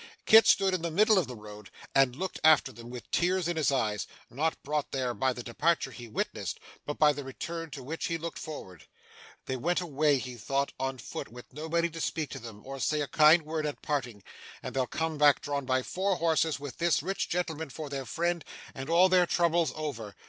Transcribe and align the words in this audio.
Kit 0.25 0.47
stood 0.47 0.73
in 0.73 0.81
the 0.81 0.89
middle 0.89 1.19
of 1.19 1.27
the 1.27 1.35
road, 1.35 1.69
and 1.93 2.15
looked 2.15 2.39
after 2.43 2.71
them 2.71 2.89
with 2.89 3.11
tears 3.11 3.47
in 3.47 3.55
his 3.55 3.71
eyes 3.71 4.07
not 4.31 4.57
brought 4.63 4.91
there 4.91 5.13
by 5.13 5.31
the 5.31 5.43
departure 5.43 5.91
he 5.91 6.07
witnessed, 6.07 6.59
but 6.87 6.97
by 6.97 7.13
the 7.13 7.23
return 7.23 7.69
to 7.69 7.83
which 7.83 8.07
he 8.07 8.17
looked 8.17 8.39
forward. 8.39 8.85
'They 9.45 9.57
went 9.57 9.79
away,' 9.79 10.17
he 10.17 10.33
thought, 10.33 10.73
'on 10.79 10.97
foot 10.97 11.31
with 11.31 11.53
nobody 11.53 11.87
to 11.87 12.01
speak 12.01 12.31
to 12.31 12.39
them 12.39 12.65
or 12.65 12.79
say 12.79 13.01
a 13.01 13.07
kind 13.07 13.43
word 13.43 13.63
at 13.67 13.83
parting, 13.83 14.23
and 14.63 14.75
they'll 14.75 14.87
come 14.87 15.19
back, 15.19 15.39
drawn 15.39 15.65
by 15.67 15.83
four 15.83 16.15
horses, 16.15 16.59
with 16.59 16.79
this 16.79 17.03
rich 17.03 17.29
gentleman 17.29 17.69
for 17.69 17.87
their 17.87 18.07
friend, 18.07 18.43
and 18.73 18.89
all 18.89 19.07
their 19.07 19.27
troubles 19.27 19.71
over! 19.75 20.15